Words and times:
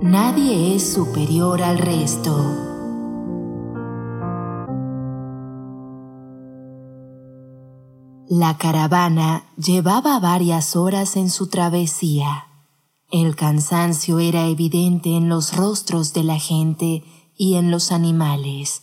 Nadie 0.00 0.76
es 0.76 0.92
superior 0.92 1.60
al 1.60 1.76
resto. 1.76 2.32
La 8.28 8.56
caravana 8.58 9.42
llevaba 9.56 10.20
varias 10.20 10.76
horas 10.76 11.16
en 11.16 11.30
su 11.30 11.48
travesía. 11.48 12.46
El 13.10 13.34
cansancio 13.34 14.20
era 14.20 14.46
evidente 14.46 15.16
en 15.16 15.28
los 15.28 15.56
rostros 15.56 16.12
de 16.12 16.22
la 16.22 16.38
gente 16.38 17.02
y 17.36 17.54
en 17.54 17.72
los 17.72 17.90
animales. 17.90 18.82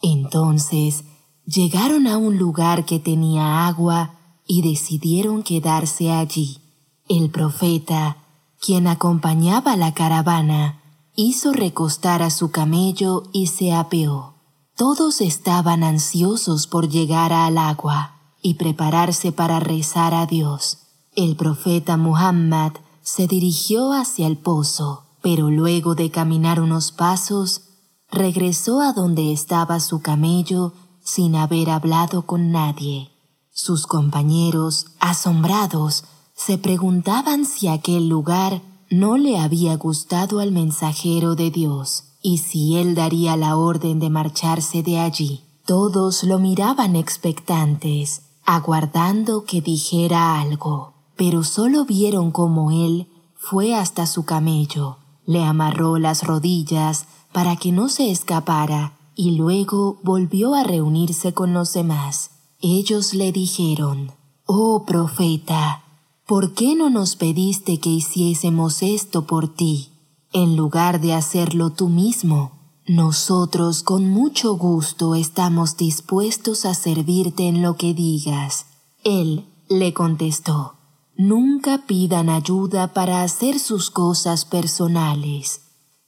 Entonces 0.00 1.04
llegaron 1.44 2.06
a 2.06 2.16
un 2.16 2.38
lugar 2.38 2.86
que 2.86 2.98
tenía 2.98 3.66
agua 3.66 4.14
y 4.46 4.62
decidieron 4.62 5.42
quedarse 5.42 6.10
allí. 6.10 6.62
El 7.06 7.28
profeta, 7.28 8.27
quien 8.60 8.86
acompañaba 8.86 9.76
la 9.76 9.94
caravana, 9.94 10.82
hizo 11.14 11.52
recostar 11.52 12.22
a 12.22 12.30
su 12.30 12.50
camello 12.50 13.24
y 13.32 13.48
se 13.48 13.72
apeó. 13.72 14.34
Todos 14.76 15.20
estaban 15.20 15.82
ansiosos 15.82 16.66
por 16.66 16.88
llegar 16.88 17.32
al 17.32 17.58
agua 17.58 18.14
y 18.42 18.54
prepararse 18.54 19.32
para 19.32 19.58
rezar 19.58 20.14
a 20.14 20.26
Dios. 20.26 20.78
El 21.16 21.34
profeta 21.34 21.96
Muhammad 21.96 22.72
se 23.02 23.26
dirigió 23.26 23.92
hacia 23.92 24.26
el 24.26 24.36
pozo, 24.36 25.04
pero 25.22 25.50
luego 25.50 25.94
de 25.94 26.10
caminar 26.10 26.60
unos 26.60 26.92
pasos, 26.92 27.62
regresó 28.10 28.80
a 28.80 28.92
donde 28.92 29.32
estaba 29.32 29.80
su 29.80 30.00
camello 30.00 30.74
sin 31.02 31.34
haber 31.34 31.70
hablado 31.70 32.22
con 32.22 32.52
nadie. 32.52 33.10
Sus 33.50 33.86
compañeros, 33.86 34.86
asombrados, 35.00 36.04
se 36.38 36.56
preguntaban 36.56 37.44
si 37.44 37.68
aquel 37.68 38.08
lugar 38.08 38.62
no 38.88 39.18
le 39.18 39.38
había 39.38 39.76
gustado 39.76 40.40
al 40.40 40.52
mensajero 40.52 41.34
de 41.34 41.50
Dios 41.50 42.04
y 42.22 42.38
si 42.38 42.76
él 42.76 42.94
daría 42.94 43.36
la 43.36 43.56
orden 43.56 43.98
de 43.98 44.08
marcharse 44.08 44.82
de 44.82 45.00
allí. 45.00 45.42
Todos 45.66 46.24
lo 46.24 46.38
miraban 46.38 46.96
expectantes, 46.96 48.22
aguardando 48.46 49.44
que 49.44 49.60
dijera 49.60 50.40
algo 50.40 50.94
pero 51.18 51.42
solo 51.42 51.84
vieron 51.84 52.30
cómo 52.30 52.70
él 52.70 53.08
fue 53.34 53.74
hasta 53.74 54.06
su 54.06 54.24
camello, 54.24 54.98
le 55.26 55.42
amarró 55.42 55.98
las 55.98 56.22
rodillas 56.22 57.06
para 57.32 57.56
que 57.56 57.72
no 57.72 57.88
se 57.88 58.12
escapara 58.12 58.96
y 59.16 59.32
luego 59.32 59.98
volvió 60.04 60.54
a 60.54 60.62
reunirse 60.62 61.34
con 61.34 61.52
los 61.52 61.72
demás. 61.72 62.30
Ellos 62.60 63.14
le 63.14 63.32
dijeron, 63.32 64.12
Oh 64.46 64.84
profeta, 64.86 65.82
¿por 66.28 66.52
qué 66.52 66.76
no 66.76 66.90
nos 66.90 67.16
pediste 67.16 67.80
que 67.80 67.88
hiciésemos 67.88 68.82
esto 68.82 69.26
por 69.26 69.48
ti, 69.48 69.88
en 70.34 70.56
lugar 70.56 71.00
de 71.00 71.14
hacerlo 71.14 71.70
tú 71.70 71.88
mismo? 71.88 72.52
Nosotros 72.86 73.82
con 73.82 74.10
mucho 74.10 74.54
gusto 74.54 75.14
estamos 75.14 75.78
dispuestos 75.78 76.66
a 76.66 76.74
servirte 76.74 77.48
en 77.48 77.62
lo 77.62 77.78
que 77.78 77.94
digas. 77.94 78.66
Él 79.04 79.46
le 79.70 79.94
contestó, 79.94 80.74
Nunca 81.16 81.86
pidan 81.86 82.28
ayuda 82.28 82.92
para 82.92 83.22
hacer 83.22 83.58
sus 83.58 83.90
cosas 83.90 84.44
personales, 84.44 85.62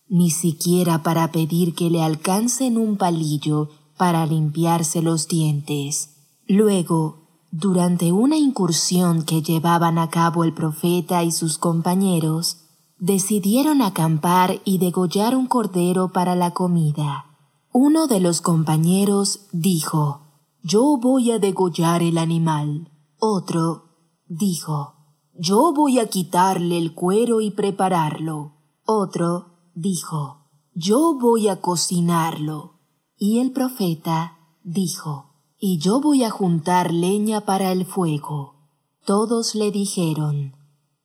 ni 0.06 0.30
siquiera 0.30 1.02
para 1.02 1.32
pedir 1.32 1.74
que 1.74 1.88
le 1.88 2.02
alcancen 2.02 2.76
un 2.76 2.98
palillo 2.98 3.70
para 3.96 4.26
limpiarse 4.26 5.00
los 5.00 5.28
dientes. 5.28 6.10
Luego, 6.46 7.19
durante 7.50 8.12
una 8.12 8.36
incursión 8.36 9.24
que 9.24 9.42
llevaban 9.42 9.98
a 9.98 10.10
cabo 10.10 10.44
el 10.44 10.52
profeta 10.52 11.24
y 11.24 11.32
sus 11.32 11.58
compañeros, 11.58 12.68
decidieron 12.98 13.82
acampar 13.82 14.60
y 14.64 14.78
degollar 14.78 15.36
un 15.36 15.46
cordero 15.46 16.12
para 16.12 16.34
la 16.36 16.52
comida. 16.52 17.26
Uno 17.72 18.06
de 18.06 18.20
los 18.20 18.40
compañeros 18.40 19.46
dijo, 19.52 20.22
Yo 20.62 20.96
voy 20.96 21.30
a 21.30 21.38
degollar 21.38 22.02
el 22.02 22.18
animal. 22.18 22.90
Otro 23.18 23.84
dijo, 24.28 25.00
yo 25.42 25.72
voy 25.72 25.98
a 25.98 26.08
quitarle 26.08 26.76
el 26.76 26.92
cuero 26.92 27.40
y 27.40 27.50
prepararlo. 27.50 28.56
Otro 28.84 29.46
dijo, 29.74 30.50
Yo 30.74 31.16
voy 31.18 31.48
a 31.48 31.62
cocinarlo. 31.62 32.80
Y 33.16 33.38
el 33.38 33.50
profeta 33.50 34.36
dijo, 34.62 35.29
Y 35.62 35.76
yo 35.76 36.00
voy 36.00 36.24
a 36.24 36.30
juntar 36.30 36.90
leña 36.90 37.42
para 37.42 37.70
el 37.70 37.84
fuego. 37.84 38.54
Todos 39.04 39.54
le 39.54 39.70
dijeron, 39.70 40.56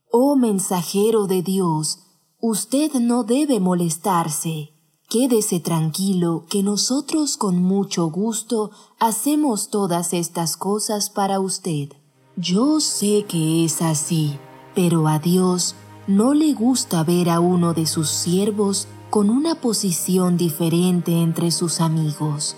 Oh 0.10 0.38
mensajero 0.38 1.28
de 1.28 1.42
Dios, 1.42 2.00
usted 2.40 2.94
no 2.94 3.26
debe 3.26 3.60
molestarse. 3.60 4.72
Quédese 5.10 5.60
tranquilo 5.60 6.46
que 6.50 6.64
nosotros 6.64 7.36
con 7.36 7.62
mucho 7.62 8.08
gusto 8.08 8.72
hacemos 8.98 9.70
todas 9.70 10.14
estas 10.14 10.56
cosas 10.56 11.10
para 11.10 11.42
usted. 11.42 11.90
Yo 12.38 12.80
sé 12.80 13.26
que 13.28 13.66
es 13.66 13.82
así, 13.82 14.40
pero 14.74 15.10
a 15.10 15.20
Dios 15.20 15.76
no 16.08 16.34
le 16.34 16.54
gusta 16.54 17.04
ver 17.04 17.30
a 17.30 17.42
uno 17.42 17.74
de 17.74 17.86
sus 17.86 18.10
siervos 18.10 18.88
con 19.10 19.30
una 19.30 19.56
posición 19.56 20.38
diferente 20.38 21.22
entre 21.22 21.52
sus 21.52 21.82
amigos, 21.82 22.56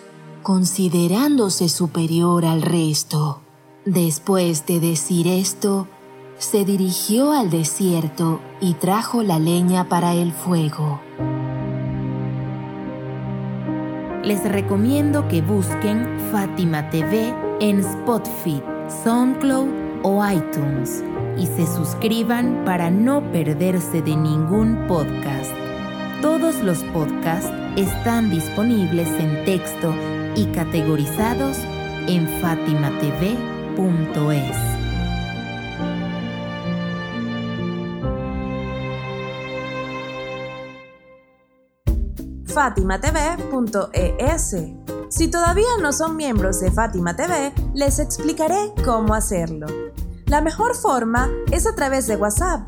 considerándose 0.48 1.68
superior 1.68 2.46
al 2.46 2.62
resto. 2.62 3.42
Después 3.84 4.66
de 4.66 4.80
decir 4.80 5.28
esto, 5.28 5.90
se 6.38 6.64
dirigió 6.64 7.34
al 7.34 7.50
desierto 7.50 8.40
y 8.62 8.76
trajo 8.76 9.24
la 9.24 9.40
leña 9.40 9.90
para 9.90 10.14
el 10.14 10.32
fuego. 10.32 11.02
Les 14.24 14.42
recomiendo 14.50 15.28
que 15.28 15.42
busquen 15.42 16.18
Fátima 16.32 16.90
TV 16.92 17.34
en 17.60 17.82
Spotify 17.82 18.64
SoundCloud 19.04 19.68
o 20.04 20.26
iTunes 20.32 21.04
y 21.38 21.46
se 21.46 21.68
suscriban 21.68 22.64
para 22.64 22.90
no 22.90 23.22
perderse 23.34 24.02
de 24.02 24.16
ningún 24.16 24.88
podcast. 24.88 25.67
Todos 26.22 26.64
los 26.64 26.84
podcasts 26.86 27.52
están 27.76 28.32
disponibles 28.32 29.08
en 29.20 29.46
texto 29.46 29.94
y 30.36 30.46
categorizados 30.48 31.60
en 32.08 32.28
fatimatv.es. 32.42 33.18
fatimatv.es 42.52 44.56
si 45.10 45.30
todavía 45.30 45.66
no 45.82 45.94
son 45.94 46.18
miembros 46.18 46.60
de 46.60 46.70
Fátima 46.70 47.16
TV, 47.16 47.54
les 47.74 48.00
explicaré 48.00 48.74
cómo 48.84 49.14
hacerlo. 49.14 49.68
La 50.26 50.42
mejor 50.42 50.76
forma 50.76 51.30
es 51.50 51.66
a 51.66 51.76
través 51.76 52.08
de 52.08 52.18
WhatsApp. 52.18 52.68